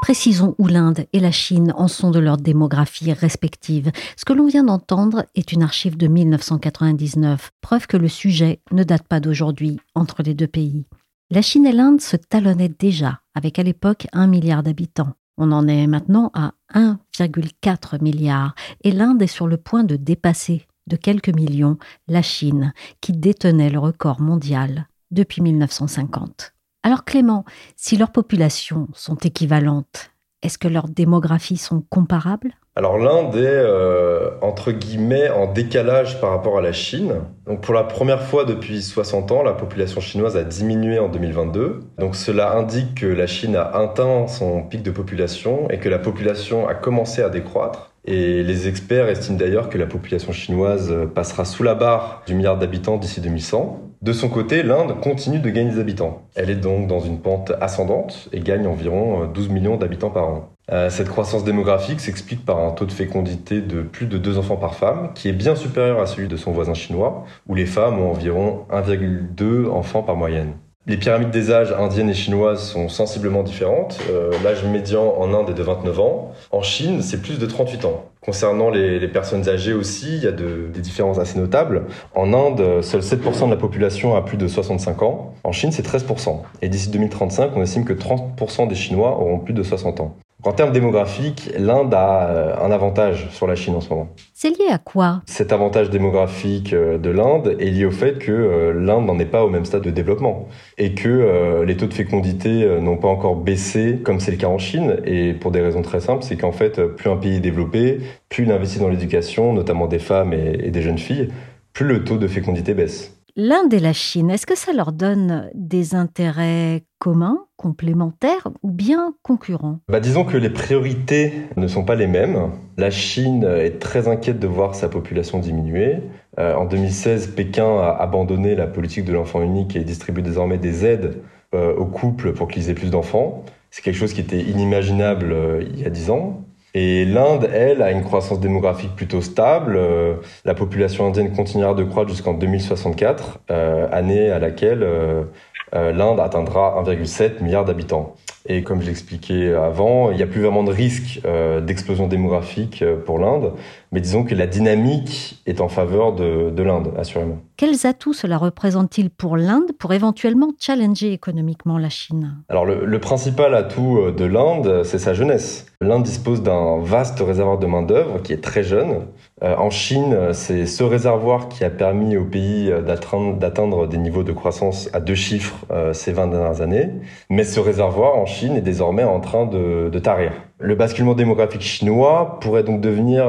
Précisons 0.00 0.54
où 0.58 0.66
l'Inde 0.66 1.06
et 1.12 1.20
la 1.20 1.30
Chine 1.30 1.72
en 1.76 1.86
sont 1.86 2.10
de 2.10 2.18
leur 2.18 2.38
démographie 2.38 3.12
respective. 3.12 3.92
Ce 4.16 4.24
que 4.24 4.32
l'on 4.32 4.46
vient 4.46 4.64
d'entendre 4.64 5.26
est 5.34 5.52
une 5.52 5.62
archive 5.62 5.96
de 5.96 6.06
1999, 6.06 7.50
preuve 7.60 7.86
que 7.86 7.96
le 7.96 8.08
sujet 8.08 8.60
ne 8.72 8.82
date 8.82 9.06
pas 9.06 9.20
d'aujourd'hui 9.20 9.78
entre 9.94 10.22
les 10.22 10.34
deux 10.34 10.46
pays. 10.46 10.86
La 11.30 11.42
Chine 11.42 11.66
et 11.66 11.72
l'Inde 11.72 12.00
se 12.00 12.16
talonnaient 12.16 12.72
déjà, 12.76 13.20
avec 13.34 13.58
à 13.58 13.62
l'époque 13.62 14.08
un 14.12 14.26
milliard 14.26 14.62
d'habitants. 14.62 15.14
On 15.36 15.52
en 15.52 15.68
est 15.68 15.86
maintenant 15.86 16.30
à 16.34 16.54
1,4 16.74 18.02
milliard, 18.02 18.54
et 18.82 18.92
l'Inde 18.92 19.22
est 19.22 19.26
sur 19.26 19.46
le 19.46 19.58
point 19.58 19.84
de 19.84 19.96
dépasser 19.96 20.66
de 20.86 20.96
quelques 20.96 21.34
millions 21.34 21.78
la 22.08 22.22
Chine, 22.22 22.72
qui 23.00 23.12
détenait 23.12 23.70
le 23.70 23.78
record 23.78 24.20
mondial 24.20 24.88
depuis 25.10 25.42
1950. 25.42 26.52
Alors 26.82 27.04
Clément, 27.04 27.44
si 27.76 27.98
leurs 27.98 28.10
populations 28.10 28.88
sont 28.94 29.16
équivalentes, 29.16 30.12
est-ce 30.42 30.56
que 30.56 30.68
leurs 30.68 30.88
démographies 30.88 31.58
sont 31.58 31.82
comparables? 31.90 32.54
Alors 32.74 32.96
l'Inde 32.96 33.36
est 33.36 33.44
euh, 33.44 34.30
entre 34.40 34.72
guillemets 34.72 35.28
en 35.28 35.52
décalage 35.52 36.18
par 36.22 36.30
rapport 36.30 36.56
à 36.56 36.62
la 36.62 36.72
Chine. 36.72 37.16
Donc 37.46 37.60
pour 37.60 37.74
la 37.74 37.84
première 37.84 38.22
fois 38.22 38.46
depuis 38.46 38.80
60 38.80 39.32
ans, 39.32 39.42
la 39.42 39.52
population 39.52 40.00
chinoise 40.00 40.38
a 40.38 40.44
diminué 40.44 40.98
en 40.98 41.08
2022. 41.08 41.80
Donc 41.98 42.16
cela 42.16 42.56
indique 42.56 42.94
que 42.94 43.06
la 43.06 43.26
Chine 43.26 43.56
a 43.56 43.64
atteint 43.64 44.26
son 44.28 44.62
pic 44.62 44.82
de 44.82 44.90
population 44.90 45.68
et 45.68 45.78
que 45.78 45.90
la 45.90 45.98
population 45.98 46.66
a 46.66 46.74
commencé 46.74 47.22
à 47.22 47.28
décroître. 47.28 47.92
Et 48.06 48.42
les 48.42 48.68
experts 48.68 49.08
estiment 49.10 49.36
d'ailleurs 49.36 49.68
que 49.68 49.76
la 49.76 49.86
population 49.86 50.32
chinoise 50.32 50.94
passera 51.14 51.44
sous 51.44 51.62
la 51.62 51.74
barre 51.74 52.22
du 52.26 52.34
milliard 52.34 52.56
d'habitants 52.56 52.96
d'ici 52.96 53.20
2100. 53.20 53.89
De 54.02 54.14
son 54.14 54.30
côté, 54.30 54.62
l'Inde 54.62 54.98
continue 55.02 55.40
de 55.40 55.50
gagner 55.50 55.72
des 55.72 55.78
habitants. 55.78 56.22
Elle 56.34 56.48
est 56.48 56.56
donc 56.56 56.86
dans 56.86 57.00
une 57.00 57.20
pente 57.20 57.52
ascendante 57.60 58.30
et 58.32 58.40
gagne 58.40 58.66
environ 58.66 59.26
12 59.26 59.50
millions 59.50 59.76
d'habitants 59.76 60.08
par 60.08 60.26
an. 60.26 60.56
Euh, 60.72 60.88
cette 60.88 61.10
croissance 61.10 61.44
démographique 61.44 62.00
s'explique 62.00 62.46
par 62.46 62.60
un 62.60 62.70
taux 62.70 62.86
de 62.86 62.92
fécondité 62.92 63.60
de 63.60 63.82
plus 63.82 64.06
de 64.06 64.16
2 64.16 64.38
enfants 64.38 64.56
par 64.56 64.74
femme, 64.74 65.12
qui 65.14 65.28
est 65.28 65.34
bien 65.34 65.54
supérieur 65.54 66.00
à 66.00 66.06
celui 66.06 66.28
de 66.28 66.36
son 66.38 66.50
voisin 66.52 66.72
chinois, 66.72 67.26
où 67.46 67.54
les 67.54 67.66
femmes 67.66 68.00
ont 68.00 68.10
environ 68.10 68.64
1,2 68.70 69.68
enfants 69.68 70.02
par 70.02 70.16
moyenne. 70.16 70.54
Les 70.86 70.96
pyramides 70.96 71.30
des 71.30 71.52
âges 71.52 71.72
indiennes 71.72 72.08
et 72.08 72.14
chinoises 72.14 72.62
sont 72.62 72.88
sensiblement 72.88 73.42
différentes. 73.42 74.00
Euh, 74.10 74.32
l'âge 74.42 74.64
médian 74.64 75.14
en 75.18 75.34
Inde 75.34 75.50
est 75.50 75.54
de 75.54 75.62
29 75.62 76.00
ans. 76.00 76.32
En 76.50 76.62
Chine, 76.62 77.02
c'est 77.02 77.20
plus 77.20 77.38
de 77.38 77.46
38 77.46 77.84
ans. 77.84 78.06
Concernant 78.22 78.70
les, 78.70 79.06
personnes 79.06 79.48
âgées 79.48 79.74
aussi, 79.74 80.16
il 80.16 80.24
y 80.24 80.26
a 80.26 80.32
des 80.32 80.80
différences 80.80 81.18
assez 81.18 81.38
notables. 81.38 81.84
En 82.14 82.32
Inde, 82.32 82.82
seul 82.82 83.02
7% 83.02 83.44
de 83.46 83.50
la 83.50 83.56
population 83.56 84.16
a 84.16 84.22
plus 84.22 84.36
de 84.36 84.48
65 84.48 85.02
ans. 85.02 85.34
En 85.44 85.52
Chine, 85.52 85.70
c'est 85.70 85.86
13%. 85.86 86.40
Et 86.62 86.68
d'ici 86.68 86.88
2035, 86.88 87.52
on 87.54 87.62
estime 87.62 87.84
que 87.84 87.92
30% 87.92 88.66
des 88.66 88.74
Chinois 88.74 89.18
auront 89.20 89.38
plus 89.38 89.54
de 89.54 89.62
60 89.62 90.00
ans. 90.00 90.16
En 90.42 90.52
termes 90.52 90.72
démographiques, 90.72 91.50
l'Inde 91.58 91.92
a 91.92 92.28
euh, 92.28 92.54
un 92.64 92.70
avantage 92.70 93.28
sur 93.30 93.46
la 93.46 93.54
Chine 93.56 93.74
en 93.74 93.82
ce 93.82 93.90
moment. 93.90 94.08
C'est 94.32 94.48
lié 94.48 94.68
à 94.70 94.78
quoi? 94.78 95.20
Cet 95.26 95.52
avantage 95.52 95.90
démographique 95.90 96.72
euh, 96.72 96.96
de 96.96 97.10
l'Inde 97.10 97.56
est 97.58 97.70
lié 97.70 97.84
au 97.84 97.90
fait 97.90 98.18
que 98.18 98.32
euh, 98.32 98.72
l'Inde 98.72 99.04
n'en 99.04 99.18
est 99.18 99.26
pas 99.26 99.44
au 99.44 99.50
même 99.50 99.66
stade 99.66 99.82
de 99.82 99.90
développement 99.90 100.48
et 100.78 100.94
que 100.94 101.62
les 101.66 101.76
taux 101.76 101.86
de 101.86 101.94
fécondité 101.94 102.66
n'ont 102.80 102.96
pas 102.96 103.08
encore 103.08 103.36
baissé 103.36 104.00
comme 104.02 104.18
c'est 104.18 104.30
le 104.30 104.36
cas 104.38 104.46
en 104.46 104.58
Chine 104.58 104.96
et 105.04 105.34
pour 105.34 105.50
des 105.50 105.60
raisons 105.60 105.82
très 105.82 106.00
simples, 106.00 106.22
c'est 106.22 106.36
qu'en 106.36 106.52
fait, 106.52 106.82
plus 106.82 107.10
un 107.10 107.16
pays 107.16 107.36
est 107.36 107.40
développé, 107.40 108.00
plus 108.28 108.44
il 108.44 108.52
investit 108.52 108.78
dans 108.78 108.88
l'éducation, 108.88 109.52
notamment 109.52 109.86
des 109.86 109.98
femmes 109.98 110.32
et 110.32 110.70
des 110.70 110.82
jeunes 110.82 110.98
filles, 110.98 111.28
plus 111.72 111.86
le 111.86 112.04
taux 112.04 112.16
de 112.16 112.26
fécondité 112.26 112.72
baisse. 112.74 113.19
L'Inde 113.36 113.72
et 113.72 113.78
la 113.78 113.92
Chine, 113.92 114.30
est-ce 114.30 114.46
que 114.46 114.56
ça 114.56 114.72
leur 114.72 114.92
donne 114.92 115.50
des 115.54 115.94
intérêts 115.94 116.84
communs, 116.98 117.38
complémentaires 117.56 118.48
ou 118.62 118.70
bien 118.70 119.14
concurrents? 119.22 119.78
Bah, 119.88 120.00
Disons 120.00 120.24
que 120.24 120.36
les 120.36 120.50
priorités 120.50 121.32
ne 121.56 121.66
sont 121.66 121.84
pas 121.84 121.94
les 121.94 122.06
mêmes. 122.06 122.50
La 122.76 122.90
Chine 122.90 123.44
est 123.44 123.78
très 123.78 124.08
inquiète 124.08 124.38
de 124.38 124.46
voir 124.46 124.74
sa 124.74 124.88
population 124.88 125.38
diminuer. 125.38 125.98
Euh, 126.38 126.54
en 126.54 126.66
2016, 126.66 127.28
Pékin 127.28 127.78
a 127.78 127.96
abandonné 128.00 128.54
la 128.54 128.66
politique 128.66 129.04
de 129.04 129.12
l'enfant 129.12 129.42
unique 129.42 129.76
et 129.76 129.84
distribue 129.84 130.22
désormais 130.22 130.58
des 130.58 130.84
aides 130.84 131.22
euh, 131.54 131.74
aux 131.74 131.86
couples 131.86 132.32
pour 132.32 132.48
qu'ils 132.48 132.70
aient 132.70 132.74
plus 132.74 132.90
d'enfants. 132.90 133.44
C'est 133.70 133.82
quelque 133.82 133.96
chose 133.96 134.12
qui 134.12 134.20
était 134.20 134.40
inimaginable 134.40 135.32
euh, 135.32 135.64
il 135.68 135.80
y 135.80 135.84
a 135.84 135.90
dix 135.90 136.10
ans. 136.10 136.44
Et 136.74 137.04
l'Inde, 137.04 137.48
elle, 137.52 137.82
a 137.82 137.90
une 137.90 138.04
croissance 138.04 138.38
démographique 138.38 138.94
plutôt 138.94 139.20
stable. 139.20 139.76
Euh, 139.76 140.14
la 140.44 140.54
population 140.54 141.06
indienne 141.06 141.32
continuera 141.32 141.74
de 141.74 141.82
croître 141.82 142.10
jusqu'en 142.10 142.34
2064, 142.34 143.40
euh, 143.50 143.88
année 143.90 144.30
à 144.30 144.38
laquelle 144.38 144.82
euh, 144.82 145.24
l'Inde 145.72 146.20
atteindra 146.20 146.82
1,7 146.84 147.42
milliard 147.42 147.64
d'habitants. 147.64 148.14
Et 148.52 148.64
comme 148.64 148.82
je 148.82 148.86
l'expliquais 148.88 149.54
avant, 149.54 150.10
il 150.10 150.16
n'y 150.16 150.24
a 150.24 150.26
plus 150.26 150.42
vraiment 150.42 150.64
de 150.64 150.72
risque 150.72 151.20
d'explosion 151.64 152.08
démographique 152.08 152.84
pour 153.06 153.20
l'Inde, 153.20 153.52
mais 153.92 154.00
disons 154.00 154.24
que 154.24 154.34
la 154.34 154.48
dynamique 154.48 155.40
est 155.46 155.60
en 155.60 155.68
faveur 155.68 156.16
de, 156.16 156.50
de 156.50 156.62
l'Inde, 156.64 156.92
assurément. 156.98 157.38
Quels 157.56 157.86
atouts 157.86 158.12
cela 158.12 158.38
représente-t-il 158.38 159.08
pour 159.08 159.36
l'Inde 159.36 159.70
pour 159.78 159.92
éventuellement 159.92 160.50
challenger 160.58 161.12
économiquement 161.12 161.78
la 161.78 161.90
Chine? 161.90 162.38
Alors 162.48 162.64
le, 162.64 162.84
le 162.84 162.98
principal 162.98 163.54
atout 163.54 164.10
de 164.10 164.24
l'Inde, 164.24 164.82
c'est 164.82 164.98
sa 164.98 165.14
jeunesse. 165.14 165.70
L'Inde 165.82 166.02
dispose 166.02 166.42
d'un 166.42 166.78
vaste 166.82 167.20
réservoir 167.20 167.56
de 167.56 167.66
main-d'œuvre 167.66 168.20
qui 168.20 168.34
est 168.34 168.44
très 168.44 168.62
jeune. 168.62 169.06
Euh, 169.42 169.56
en 169.56 169.70
Chine, 169.70 170.34
c'est 170.34 170.66
ce 170.66 170.84
réservoir 170.84 171.48
qui 171.48 171.64
a 171.64 171.70
permis 171.70 172.18
au 172.18 172.24
pays 172.24 172.70
euh, 172.70 172.82
d'atteindre 172.82 173.86
des 173.86 173.96
niveaux 173.96 174.22
de 174.22 174.32
croissance 174.32 174.90
à 174.92 175.00
deux 175.00 175.14
chiffres 175.14 175.64
euh, 175.70 175.94
ces 175.94 176.12
20 176.12 176.26
dernières 176.26 176.60
années. 176.60 176.90
Mais 177.30 177.44
ce 177.44 177.60
réservoir 177.60 178.16
en 178.16 178.26
Chine 178.26 178.39
est 178.46 178.60
désormais 178.60 179.04
en 179.04 179.20
train 179.20 179.46
de, 179.46 179.90
tarir. 179.98 180.32
Le 180.58 180.74
basculement 180.74 181.14
démographique 181.14 181.62
chinois 181.62 182.38
pourrait 182.40 182.64
donc 182.64 182.80
devenir 182.80 183.28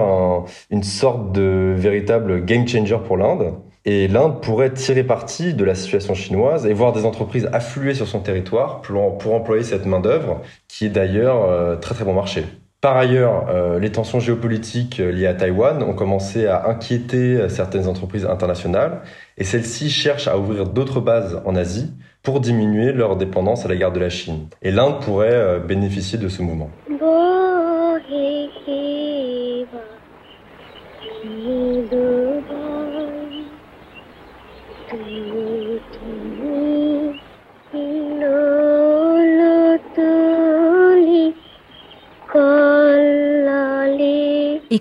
une 0.70 0.84
sorte 0.84 1.32
de 1.32 1.74
véritable 1.76 2.44
game 2.46 2.68
changer 2.68 2.98
pour 3.06 3.18
l'Inde. 3.18 3.54
Et 3.84 4.08
l'Inde 4.08 4.42
pourrait 4.42 4.74
tirer 4.74 5.04
parti 5.04 5.56
de 5.56 5.64
la 5.64 5.74
situation 5.74 6.14
chinoise 6.14 6.68
et 6.68 6.74
voir 6.74 6.94
des 6.94 7.06
entreprises 7.06 7.50
affluer 7.52 7.96
sur 7.96 8.08
son 8.08 8.20
territoire 8.20 8.82
pour, 8.82 9.18
pour 9.18 9.34
employer 9.34 9.64
cette 9.64 9.88
main-d'œuvre, 9.88 10.42
qui 10.68 10.86
est 10.86 10.90
d'ailleurs 10.90 11.50
euh, 11.50 11.76
très 11.78 11.96
très 11.96 12.06
bon 12.06 12.14
marché. 12.14 12.46
Par 12.80 12.96
ailleurs, 12.96 13.48
euh, 13.50 13.80
les 13.80 13.92
tensions 13.92 14.20
géopolitiques 14.20 15.00
euh, 15.00 15.12
liées 15.12 15.26
à 15.26 15.34
Taïwan 15.34 15.82
ont 15.82 15.94
commencé 15.94 16.46
à 16.46 16.68
inquiéter 16.68 17.50
certaines 17.50 17.88
entreprises 17.88 18.26
internationales 18.26 19.02
et 19.38 19.44
celles-ci 19.44 19.90
cherchent 19.90 20.28
à 20.28 20.38
ouvrir 20.38 20.68
d'autres 20.68 21.00
bases 21.00 21.42
en 21.46 21.56
Asie 21.56 21.92
pour 22.24 22.40
diminuer 22.40 22.92
leur 22.92 23.16
dépendance 23.16 23.66
à 23.66 23.70
l'égard 23.70 23.92
de 23.92 24.00
la 24.00 24.10
Chine. 24.10 24.48
Et 24.62 24.72
l'Inde 24.72 25.02
pourrait 25.02 25.60
bénéficier 25.60 26.18
de 26.18 26.28
ce 26.28 26.42
mouvement. 26.42 26.70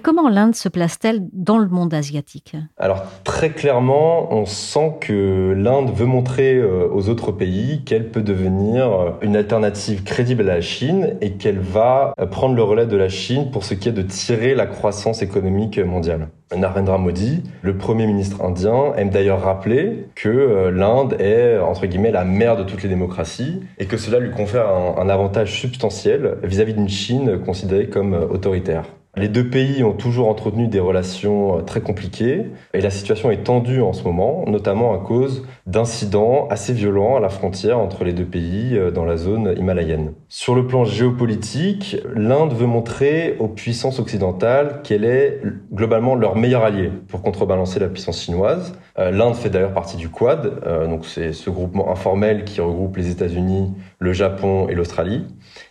Comment 0.02 0.28
l'Inde 0.28 0.54
se 0.54 0.69
place-t-elle 0.69 1.21
dans 1.33 1.59
le 1.59 1.69
monde 1.69 1.95
asiatique? 1.95 2.57
Alors 2.78 3.02
très 3.25 3.50
clairement, 3.50 4.33
on 4.33 4.47
sent 4.47 4.97
que 5.00 5.54
l'Inde 5.57 5.90
veut 5.95 6.07
montrer 6.07 6.57
euh, 6.57 6.88
aux 6.92 7.09
autres 7.09 7.33
pays 7.33 7.83
qu'elle 7.85 8.11
peut 8.11 8.23
devenir 8.23 8.92
euh, 8.92 9.11
une 9.23 9.37
alternative 9.37 10.02
crédible 10.02 10.49
à 10.49 10.54
la 10.54 10.61
Chine 10.61 11.16
et 11.21 11.33
qu'elle 11.33 11.59
va 11.59 12.14
euh, 12.19 12.26
prendre 12.26 12.54
le 12.54 12.62
relais 12.62 12.87
de 12.87 12.97
la 12.97 13.09
Chine 13.09 13.50
pour 13.50 13.64
ce 13.64 13.75
qui 13.75 13.88
est 13.88 13.92
de 13.92 14.02
tirer 14.02 14.54
la 14.54 14.66
croissance 14.66 15.23
économique 15.23 15.78
mondiale. 15.78 16.28
Narendra 16.57 16.99
Modi, 16.99 17.45
le 17.62 17.76
Premier 17.76 18.07
ministre 18.07 18.42
indien, 18.42 18.92
aime 18.97 19.11
d'ailleurs 19.11 19.40
rappeler 19.40 20.09
que 20.16 20.69
l'Inde 20.69 21.14
est, 21.21 21.59
entre 21.59 21.87
guillemets, 21.87 22.11
la 22.11 22.25
mère 22.25 22.57
de 22.57 22.64
toutes 22.64 22.83
les 22.83 22.88
démocraties 22.88 23.61
et 23.78 23.87
que 23.87 23.97
cela 23.97 24.19
lui 24.19 24.33
confère 24.33 24.66
un, 24.69 25.09
avantage 25.09 25.61
substantiel 25.61 26.38
vis-à-vis 26.42 26.75
d'une 26.75 26.88
Chine 26.88 27.38
considérée 27.45 27.88
comme 27.88 28.14
autoritaire. 28.14 28.85
Les 29.17 29.26
deux 29.26 29.49
pays 29.49 29.83
ont 29.83 29.93
toujours 29.93 30.29
entretenu 30.29 30.69
des 30.69 30.79
relations 30.79 31.59
euh, 31.59 31.62
très 31.62 31.81
compliquées 31.81 32.47
et 32.73 32.81
la 32.81 32.90
situation 32.90 33.33
est 33.33 33.43
tendue 33.43 33.81
en 33.81 33.93
ce 33.93 34.05
moment, 34.05 34.45
notamment 34.47 34.95
à 34.95 34.99
cause 34.99 35.45
d'incidents 35.67 36.47
assez 36.49 36.73
violents 36.73 37.17
à 37.17 37.21
la 37.21 37.29
frontière 37.29 37.81
entre 37.81 38.05
les 38.05 38.12
deux 38.12 38.25
pays 38.25 38.76
euh, 38.76 38.93
dans 38.93 39.05
la 39.05 39.17
zone 39.17 39.52
himalayenne. 39.59 40.12
Sur 40.29 40.55
le 40.55 40.64
plan 40.69 40.85
géopolitique, 40.85 41.97
l'Inde 42.14 42.52
veut 42.52 42.69
montrer 42.69 43.35
aux 43.40 43.49
puissances 43.49 43.99
occidentales 43.99 44.81
qu'elle 44.85 45.05
est 45.05 45.43
globalement 45.73 46.14
leur 46.14 46.37
meilleur 46.37 46.62
allié 46.62 46.93
pour 47.09 47.21
contrebalancer 47.21 47.81
la 47.81 47.88
puissance 47.88 48.23
chinoise. 48.23 48.75
Euh, 49.00 49.11
L'Inde 49.11 49.35
fait 49.35 49.50
d'ailleurs 49.50 49.75
partie 49.75 49.97
du 49.97 50.09
Quad, 50.09 50.62
donc 50.88 51.05
c'est 51.05 51.33
ce 51.33 51.50
groupement 51.50 51.90
informel 51.90 52.45
qui 52.45 52.61
regroupe 52.61 52.97
les 52.97 53.11
États-Unis, 53.11 53.73
le 53.99 54.12
Japon 54.12 54.69
et 54.69 54.75
l'Australie 54.75 55.26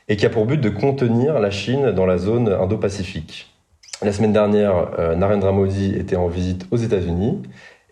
et 0.10 0.18
qui 0.18 0.26
a 0.26 0.30
pour 0.30 0.46
but 0.46 0.60
de 0.60 0.70
contenir 0.70 1.40
la 1.40 1.52
Chine 1.52 1.92
dans 1.92 2.06
la 2.06 2.18
zone 2.18 2.50
Indo-Pacifique. 2.50 3.54
La 4.02 4.12
semaine 4.12 4.34
dernière, 4.34 4.92
euh, 4.98 5.16
Narendra 5.16 5.52
Modi 5.52 5.94
était 5.96 6.16
en 6.16 6.28
visite 6.28 6.66
aux 6.72 6.78
États-Unis 6.78 7.42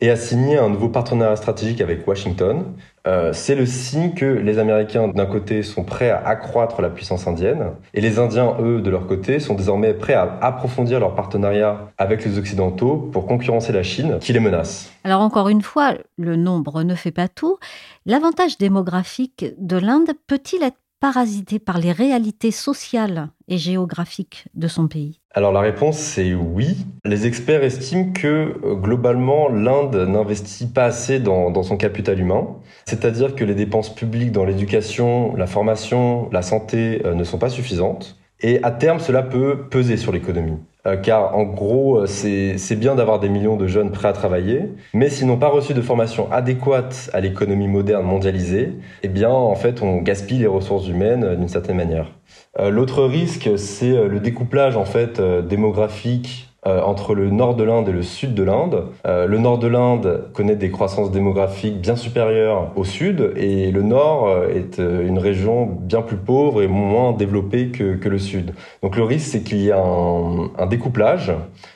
et 0.02 0.10
a 0.10 0.16
signé 0.16 0.58
un 0.58 0.70
nouveau 0.70 0.90
partenariat 0.90 1.36
stratégique 1.36 1.82
avec 1.82 2.08
Washington. 2.08 2.66
Euh, 3.08 3.34
c'est 3.34 3.56
le 3.56 3.66
signe 3.66 4.14
que 4.14 4.26
les 4.26 4.60
Américains, 4.60 5.08
d'un 5.08 5.26
côté, 5.26 5.64
sont 5.64 5.84
prêts 5.84 6.10
à 6.10 6.26
accroître 6.28 6.82
la 6.82 6.90
puissance 6.90 7.26
indienne, 7.28 7.72
et 7.94 8.02
les 8.02 8.20
Indiens, 8.20 8.58
eux, 8.60 8.82
de 8.82 8.90
leur 8.90 9.08
côté, 9.08 9.40
sont 9.40 9.56
désormais 9.56 9.94
prêts 9.94 10.14
à 10.14 10.38
approfondir 10.42 11.00
leur 11.00 11.16
partenariat 11.16 11.92
avec 11.98 12.24
les 12.26 12.38
Occidentaux 12.38 13.10
pour 13.12 13.26
concurrencer 13.26 13.74
la 13.74 13.84
Chine, 13.84 14.18
qui 14.20 14.34
les 14.34 14.40
menace. 14.40 14.92
Alors 15.04 15.22
encore 15.22 15.50
une 15.50 15.62
fois, 15.62 15.96
le 16.18 16.36
nombre 16.36 16.84
ne 16.84 16.96
fait 16.96 17.12
pas 17.12 17.28
tout. 17.28 17.58
L'avantage 18.06 18.58
démographique 18.58 19.46
de 19.58 19.78
l'Inde 19.78 20.12
peut-il 20.28 20.64
être 20.64 20.78
parasité 21.00 21.60
par 21.60 21.78
les 21.78 21.92
réalités 21.92 22.52
sociales 22.52 23.30
et 23.48 23.58
géographiques 23.58 24.46
de 24.56 24.68
son 24.68 24.88
pays 24.88 25.20
Alors 25.34 25.52
la 25.52 25.60
réponse 25.60 25.98
c'est 25.98 26.34
oui. 26.34 26.86
Les 27.06 27.28
experts 27.28 27.64
estiment 27.64 28.12
que 28.14 28.56
euh, 28.64 28.76
globalement 28.76 29.50
l'Inde 29.50 29.96
n'investit 30.08 30.68
pas 30.68 30.86
assez 30.86 31.20
dans, 31.20 31.64
son 31.64 31.78
capital 31.78 32.20
humain, 32.20 32.48
c'est-à-dire 32.86 33.36
que 33.36 33.44
les 33.44 33.56
dépenses 33.56 33.94
publiques 33.94 34.32
dans 34.32 34.46
l'éducation, 34.46 35.36
la 35.36 35.48
formation, 35.48 36.30
la 36.32 36.42
santé 36.42 37.02
euh, 37.06 37.14
ne 37.14 37.24
sont 37.24 37.38
pas 37.38 37.50
suffisantes. 37.50 38.18
Et 38.40 38.62
à 38.64 38.72
terme, 38.72 39.00
cela 39.00 39.24
peut 39.24 39.68
peser 39.70 39.98
sur 39.98 40.12
l'économie. 40.12 40.60
Euh, 40.88 40.96
car 40.96 41.36
en 41.36 41.44
gros, 41.44 42.00
euh, 42.00 42.06
c'est 42.08 42.76
bien 42.76 42.96
d'avoir 42.96 43.20
des 43.20 43.30
millions 43.30 43.58
de 43.58 43.68
jeunes 43.68 43.92
prêts 43.92 44.08
à 44.08 44.14
travailler, 44.14 44.70
mais 44.94 45.10
s'ils 45.10 45.28
n'ont 45.28 45.38
pas 45.38 45.50
reçu 45.50 45.74
de 45.74 45.82
formation 45.82 46.32
adéquate 46.32 47.10
à 47.14 47.20
l'économie 47.20 47.68
moderne 47.68 48.06
mondialisée, 48.06 48.74
eh 49.04 49.08
bien, 49.10 49.30
en 49.30 49.56
fait, 49.56 49.82
on 49.82 49.98
gaspille 49.98 50.40
les 50.40 50.48
ressources 50.48 50.88
humaines 50.88 51.24
euh, 51.24 51.36
d'une 51.36 51.50
certaine 51.50 51.78
manière. 51.78 52.12
L'autre 52.60 53.04
risque, 53.04 53.52
c'est 53.58 54.08
le 54.08 54.20
découplage 54.20 54.78
en 54.78 54.86
fait 54.86 55.22
démographique 55.22 56.47
euh, 56.66 56.82
entre 56.82 57.14
le 57.14 57.30
nord 57.30 57.56
de 57.56 57.64
l'Inde 57.64 57.88
et 57.88 57.92
le 57.92 58.02
sud 58.02 58.34
de 58.34 58.42
l'Inde. 58.42 58.88
Euh, 59.06 59.28
le 59.28 59.38
nord 59.38 59.60
de 59.60 59.68
l'Inde 59.68 60.32
connaît 60.34 60.56
des 60.56 60.72
croissances 60.72 61.12
démographiques 61.12 61.80
bien 61.80 61.96
supérieures 61.96 62.72
au 62.76 62.84
sud 62.84 63.34
et 63.36 63.72
le 63.72 63.84
nord 63.84 64.28
euh, 64.28 64.50
est 64.50 64.80
une 64.80 65.20
région 65.20 65.66
bien 65.66 66.02
plus 66.02 66.18
pauvre 66.18 66.64
et 66.64 66.68
moins 66.68 67.14
développée 67.14 67.70
que, 67.70 67.96
que 67.96 68.10
le 68.10 68.18
sud. 68.18 68.54
Donc 68.82 68.98
le 68.98 69.04
risque, 69.04 69.28
c'est 69.28 69.44
qu'il 69.44 69.62
y 69.62 69.72
a 69.72 69.80
un, 69.80 70.50
un, 70.58 70.66
découplage 70.66 71.32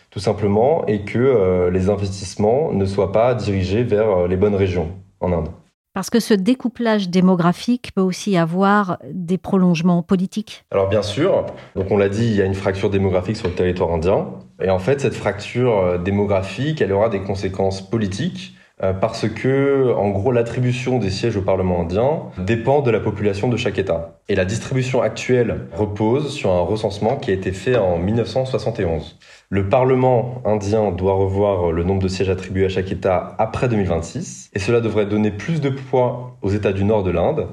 tout 0.09 0.19
simplement 0.19 0.85
et 0.87 1.01
que 1.01 1.69
les 1.71 1.89
investissements 1.89 2.73
ne 2.73 2.85
soient 2.85 3.13
pas 3.13 3.33
dirigés 3.33 3.83
vers 3.83 4.27
les 4.27 4.35
bonnes 4.35 4.55
régions 4.55 4.89
en 5.21 5.31
Inde. 5.31 5.49
Parce 5.93 6.09
que 6.09 6.21
ce 6.21 6.33
découplage 6.33 7.09
démographique 7.09 7.91
peut 7.93 8.01
aussi 8.01 8.37
avoir 8.37 8.97
des 9.11 9.37
prolongements 9.37 10.03
politiques? 10.03 10.63
Alors 10.71 10.87
bien 10.87 11.01
sûr, 11.01 11.45
donc 11.75 11.91
on 11.91 11.97
l'a 11.97 12.07
dit, 12.07 12.25
il 12.25 12.35
y 12.35 12.41
a 12.41 12.45
une 12.45 12.55
fracture 12.55 12.89
démographique 12.89 13.35
sur 13.35 13.49
le 13.49 13.55
territoire 13.55 13.91
indien. 13.93 14.27
Et 14.63 14.69
en 14.69 14.79
fait, 14.79 15.01
cette 15.01 15.15
fracture 15.15 15.77
euh, 15.77 15.97
démographique, 15.97 16.81
elle 16.81 16.91
aura 16.91 17.09
des 17.09 17.21
conséquences 17.21 17.81
politiques 17.81 18.55
euh, 18.83 18.93
parce 18.93 19.27
que, 19.29 19.93
en 19.95 20.09
gros, 20.09 20.31
l'attribution 20.31 20.97
des 20.97 21.11
sièges 21.11 21.37
au 21.37 21.41
Parlement 21.41 21.81
indien 21.81 22.23
dépend 22.39 22.81
de 22.81 22.89
la 22.89 22.99
population 22.99 23.47
de 23.47 23.57
chaque 23.57 23.77
État. 23.77 24.19
Et 24.27 24.35
la 24.35 24.45
distribution 24.45 25.01
actuelle 25.01 25.67
repose 25.73 26.33
sur 26.33 26.51
un 26.51 26.61
recensement 26.61 27.17
qui 27.17 27.31
a 27.31 27.33
été 27.33 27.51
fait 27.51 27.77
en 27.77 27.97
1971. 27.97 29.19
Le 29.49 29.69
Parlement 29.69 30.41
indien 30.45 30.91
doit 30.91 31.13
revoir 31.13 31.71
le 31.71 31.83
nombre 31.83 32.01
de 32.01 32.07
sièges 32.07 32.29
attribués 32.29 32.65
à 32.65 32.69
chaque 32.69 32.91
État 32.91 33.35
après 33.37 33.67
2026, 33.67 34.49
et 34.53 34.59
cela 34.59 34.79
devrait 34.79 35.05
donner 35.05 35.29
plus 35.29 35.61
de 35.61 35.69
poids 35.69 36.37
aux 36.41 36.49
États 36.49 36.73
du 36.73 36.83
nord 36.83 37.03
de 37.03 37.11
l'Inde, 37.11 37.47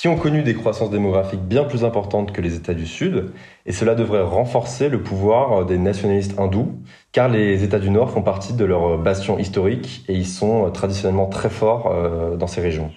qui 0.00 0.06
ont 0.06 0.14
connu 0.14 0.42
des 0.42 0.54
croissances 0.54 0.90
démographiques 0.90 1.42
bien 1.42 1.64
plus 1.64 1.82
importantes 1.82 2.30
que 2.30 2.40
les 2.40 2.54
États 2.54 2.72
du 2.72 2.86
Sud, 2.86 3.32
et 3.66 3.72
cela 3.72 3.96
devrait 3.96 4.22
renforcer 4.22 4.88
le 4.88 5.02
pouvoir 5.02 5.66
des 5.66 5.76
nationalistes 5.76 6.38
hindous, 6.38 6.72
car 7.10 7.28
les 7.28 7.64
États 7.64 7.80
du 7.80 7.90
Nord 7.90 8.12
font 8.12 8.22
partie 8.22 8.52
de 8.52 8.64
leur 8.64 8.96
bastion 8.96 9.40
historique 9.40 10.04
et 10.06 10.14
ils 10.14 10.28
sont 10.28 10.70
traditionnellement 10.70 11.26
très 11.26 11.50
forts 11.50 11.90
euh, 11.92 12.36
dans 12.36 12.46
ces 12.46 12.60
régions. 12.60 12.92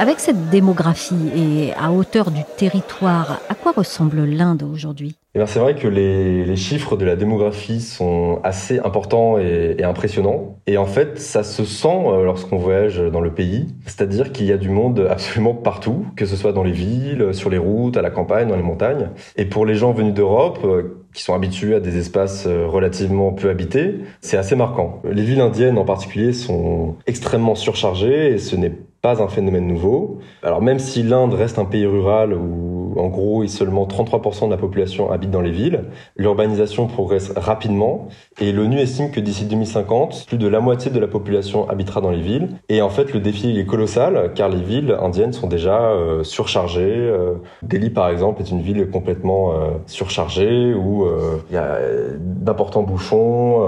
Avec 0.00 0.20
cette 0.20 0.48
démographie 0.48 1.16
et 1.34 1.72
à 1.74 1.90
hauteur 1.90 2.30
du 2.30 2.42
territoire, 2.56 3.40
à 3.48 3.56
quoi 3.56 3.72
ressemble 3.72 4.24
l'Inde 4.26 4.62
aujourd'hui? 4.62 5.16
Eh 5.34 5.40
c'est 5.46 5.58
vrai 5.58 5.74
que 5.74 5.88
les, 5.88 6.54
chiffres 6.54 6.96
de 6.96 7.04
la 7.04 7.16
démographie 7.16 7.80
sont 7.80 8.38
assez 8.44 8.78
importants 8.78 9.38
et, 9.38 9.74
et, 9.76 9.82
impressionnants. 9.82 10.56
Et 10.68 10.78
en 10.78 10.86
fait, 10.86 11.18
ça 11.18 11.42
se 11.42 11.64
sent 11.64 11.88
euh, 11.88 12.22
lorsqu'on 12.22 12.58
voyage 12.58 12.98
dans 12.98 13.20
le 13.20 13.34
pays. 13.34 13.66
C'est-à-dire 13.86 14.30
qu'il 14.30 14.46
y 14.46 14.52
a 14.52 14.56
du 14.56 14.70
monde 14.70 15.04
absolument 15.10 15.54
partout, 15.54 16.06
que 16.14 16.26
ce 16.26 16.36
soit 16.36 16.52
dans 16.52 16.62
les 16.62 16.70
villes, 16.70 17.34
sur 17.34 17.50
les 17.50 17.58
routes, 17.58 17.96
à 17.96 18.02
la 18.02 18.10
campagne, 18.10 18.46
dans 18.46 18.56
les 18.56 18.62
montagnes. 18.62 19.10
Et 19.36 19.46
pour 19.46 19.66
les 19.66 19.74
gens 19.74 19.90
venus 19.90 20.14
d'Europe, 20.14 20.60
euh, 20.62 21.04
qui 21.12 21.24
sont 21.24 21.34
habitués 21.34 21.74
à 21.74 21.80
des 21.80 21.98
espaces 21.98 22.46
euh, 22.46 22.68
relativement 22.68 23.32
peu 23.32 23.50
habités, 23.50 23.96
c'est 24.20 24.36
assez 24.36 24.54
marquant. 24.54 25.02
Les 25.10 25.24
villes 25.24 25.40
indiennes 25.40 25.76
en 25.76 25.84
particulier 25.84 26.32
sont 26.32 26.94
extrêmement 27.08 27.56
surchargées 27.56 28.34
et 28.34 28.38
ce 28.38 28.54
n'est 28.54 28.74
pas 29.00 29.22
un 29.22 29.28
phénomène 29.28 29.66
nouveau. 29.66 30.18
Alors 30.42 30.60
même 30.60 30.78
si 30.78 31.02
l'Inde 31.02 31.34
reste 31.34 31.58
un 31.58 31.64
pays 31.64 31.86
rural 31.86 32.34
où 32.34 32.94
en 32.96 33.08
gros 33.08 33.46
seulement 33.46 33.86
33% 33.86 34.46
de 34.46 34.50
la 34.50 34.56
population 34.56 35.10
habite 35.10 35.30
dans 35.30 35.40
les 35.40 35.50
villes, 35.50 35.84
l'urbanisation 36.16 36.86
progresse 36.86 37.32
rapidement 37.36 38.08
et 38.40 38.52
l'ONU 38.52 38.78
estime 38.78 39.10
que 39.10 39.20
d'ici 39.20 39.44
2050, 39.44 40.26
plus 40.26 40.38
de 40.38 40.48
la 40.48 40.60
moitié 40.60 40.90
de 40.90 40.98
la 40.98 41.06
population 41.06 41.68
habitera 41.68 42.00
dans 42.00 42.10
les 42.10 42.20
villes. 42.20 42.48
Et 42.68 42.82
en 42.82 42.90
fait 42.90 43.12
le 43.12 43.20
défi 43.20 43.58
est 43.58 43.66
colossal 43.66 44.32
car 44.34 44.48
les 44.48 44.62
villes 44.62 44.96
indiennes 45.00 45.32
sont 45.32 45.46
déjà 45.46 45.90
euh, 45.90 46.24
surchargées. 46.24 46.96
Euh, 46.96 47.34
Delhi 47.62 47.90
par 47.90 48.08
exemple 48.08 48.42
est 48.42 48.50
une 48.50 48.62
ville 48.62 48.90
complètement 48.90 49.52
euh, 49.52 49.70
surchargée 49.86 50.74
où 50.74 51.06
il 51.50 51.54
y 51.54 51.58
a 51.58 51.78
d'importants 52.18 52.82
bouchons 52.82 53.62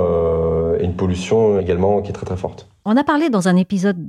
et 0.79 0.85
une 0.85 0.95
pollution 0.95 1.59
également 1.59 2.03
qui 2.03 2.11
est 2.11 2.13
très 2.13 2.27
très 2.27 2.37
forte. 2.37 2.69
On 2.85 2.97
a 2.97 3.05
parlé 3.05 3.31
dans 3.31 3.49
un 3.49 3.57
épisode 3.57 4.09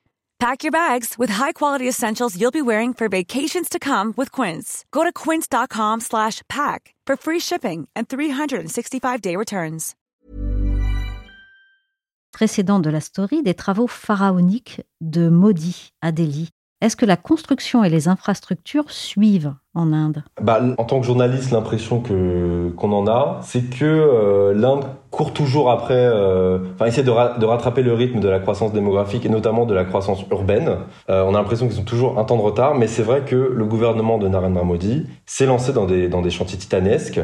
Pack 0.41 0.63
your 0.63 0.71
bags 0.71 1.19
with 1.19 1.29
high-quality 1.29 1.87
essentials 1.87 2.35
you'll 2.35 2.49
be 2.49 2.63
wearing 2.63 2.95
for 2.95 3.07
vacations 3.07 3.69
to 3.69 3.77
come 3.77 4.11
with 4.17 4.31
Quince. 4.31 4.85
Go 4.91 5.03
to 5.03 5.11
quince.com 5.13 5.99
slash 6.01 6.41
pack 6.49 6.95
for 7.05 7.15
free 7.15 7.39
shipping 7.39 7.87
and 7.95 8.05
365-day 8.07 9.35
returns. 9.35 9.93
Précédent 12.31 12.79
de 12.79 12.89
la 12.89 13.01
story, 13.01 13.43
des 13.43 13.53
travaux 13.53 13.85
pharaoniques 13.85 14.81
de 14.99 15.29
Modi 15.29 15.93
à 16.01 16.11
Delhi. 16.11 16.49
Est-ce 16.81 16.95
que 16.95 17.05
la 17.05 17.17
construction 17.17 17.83
et 17.83 17.89
les 17.89 18.07
infrastructures 18.07 18.89
suivent 18.89 19.53
en 19.75 19.93
Inde? 19.93 20.23
Bah, 20.41 20.59
En 20.79 20.85
tant 20.85 21.01
que 21.01 21.05
journaliste, 21.05 21.51
l'impression 21.51 22.01
que 22.01 22.73
qu'on 22.75 22.93
en 22.93 23.05
a, 23.05 23.41
c'est 23.43 23.69
que 23.69 23.85
euh, 23.85 24.53
l'Inde 24.55 24.85
court 25.11 25.33
toujours 25.33 25.69
après, 25.69 25.93
euh, 25.93 26.59
enfin 26.73 26.85
essaie 26.85 27.03
de, 27.03 27.11
rattraper 27.11 27.83
le 27.83 27.93
rythme 27.93 28.21
de 28.21 28.29
la 28.29 28.39
croissance 28.39 28.71
démographique 28.71 29.25
et 29.25 29.29
notamment 29.29 29.65
de 29.65 29.73
la 29.73 29.83
croissance 29.83 30.23
urbaine. 30.31 30.77
Euh, 31.09 31.23
on 31.23 31.35
a 31.35 31.37
l'impression 31.37 31.67
qu'ils 31.67 31.79
ont 31.79 31.83
toujours 31.83 32.17
un 32.17 32.23
temps 32.23 32.37
de 32.37 32.41
retard, 32.41 32.75
mais 32.75 32.87
c'est 32.87 33.03
vrai 33.03 33.21
que 33.21 33.35
le 33.35 33.65
gouvernement 33.65 34.17
de 34.17 34.27
Narendra 34.27 34.63
Modi 34.63 35.05
s'est 35.25 35.45
lancé 35.45 35.73
dans 35.73 35.85
des, 35.85 36.07
dans 36.07 36.21
des 36.21 36.29
chantiers 36.29 36.57
titanesques. 36.57 37.19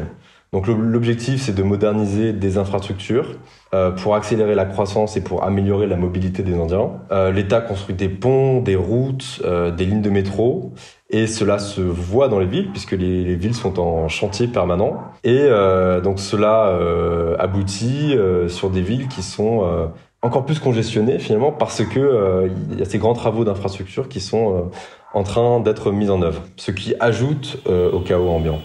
Donc 0.52 0.66
l'objectif, 0.66 1.42
c'est 1.42 1.54
de 1.54 1.62
moderniser 1.62 2.32
des 2.32 2.56
infrastructures 2.56 3.36
euh, 3.74 3.90
pour 3.90 4.14
accélérer 4.14 4.54
la 4.54 4.64
croissance 4.64 5.14
et 5.18 5.20
pour 5.20 5.44
améliorer 5.44 5.86
la 5.86 5.96
mobilité 5.96 6.42
des 6.42 6.58
Indiens. 6.58 6.92
Euh, 7.12 7.30
L'État 7.30 7.60
construit 7.60 7.94
des 7.94 8.08
ponts, 8.08 8.62
des 8.62 8.76
routes, 8.76 9.42
euh, 9.44 9.70
des 9.70 9.84
lignes 9.84 10.00
de 10.00 10.08
métro, 10.08 10.72
et 11.10 11.26
cela 11.26 11.58
se 11.58 11.80
voit 11.80 12.28
dans 12.28 12.38
les 12.38 12.46
villes 12.46 12.70
puisque 12.70 12.92
les, 12.92 13.24
les 13.24 13.34
villes 13.34 13.54
sont 13.54 13.78
en 13.78 14.08
chantier 14.08 14.46
permanent. 14.46 15.02
Et 15.24 15.38
euh, 15.40 16.00
donc 16.00 16.20
cela 16.20 16.68
euh, 16.68 17.36
aboutit 17.38 18.16
sur 18.48 18.70
des 18.70 18.82
villes 18.82 19.08
qui 19.08 19.22
sont 19.22 19.90
encore 20.22 20.44
plus 20.44 20.58
congestionnées 20.58 21.18
finalement 21.18 21.52
parce 21.52 21.84
que 21.84 22.50
il 22.70 22.78
y 22.78 22.82
a 22.82 22.84
ces 22.84 22.98
grands 22.98 23.14
travaux 23.14 23.44
d'infrastructure 23.44 24.08
qui 24.08 24.20
sont 24.20 24.70
en 25.14 25.22
train 25.22 25.60
d'être 25.60 25.92
mis 25.92 26.10
en 26.10 26.20
œuvre, 26.22 26.42
ce 26.56 26.70
qui 26.70 26.94
ajoute 27.00 27.58
au 27.66 28.00
chaos 28.00 28.28
ambiant. 28.28 28.60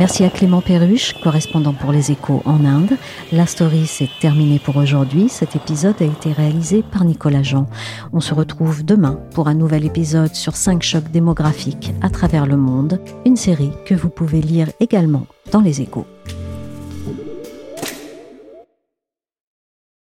Merci 0.00 0.24
à 0.24 0.30
Clément 0.30 0.62
Perruche, 0.62 1.12
correspondant 1.22 1.74
pour 1.74 1.92
les 1.92 2.10
échos 2.10 2.40
en 2.46 2.64
Inde. 2.64 2.96
La 3.32 3.44
story 3.44 3.86
s'est 3.86 4.08
terminée 4.18 4.58
pour 4.58 4.78
aujourd'hui. 4.78 5.28
Cet 5.28 5.56
épisode 5.56 6.00
a 6.00 6.06
été 6.06 6.32
réalisé 6.32 6.82
par 6.82 7.04
Nicolas 7.04 7.42
Jean. 7.42 7.66
On 8.14 8.20
se 8.20 8.32
retrouve 8.32 8.82
demain 8.82 9.20
pour 9.34 9.46
un 9.46 9.52
nouvel 9.52 9.84
épisode 9.84 10.34
sur 10.34 10.56
5 10.56 10.82
chocs 10.82 11.10
démographiques 11.10 11.92
à 12.00 12.08
travers 12.08 12.46
le 12.46 12.56
monde, 12.56 12.98
une 13.26 13.36
série 13.36 13.72
que 13.84 13.94
vous 13.94 14.08
pouvez 14.08 14.40
lire 14.40 14.68
également 14.80 15.26
dans 15.52 15.60
les 15.60 15.82
échos. 15.82 16.06